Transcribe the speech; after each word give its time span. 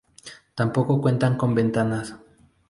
Tampoco 0.55 0.99
cuentan 0.99 1.37
con 1.37 1.53
ventanas. 1.53 2.15